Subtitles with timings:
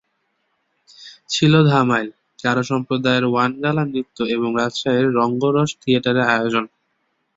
[1.29, 2.09] ছিল ধামাইল,
[2.39, 6.65] গারো সম্প্রদায়ের ওয়ান গালা নৃত্য এবং রাজশাহীর রঙ্গরস থিয়েটারের আয়োজন।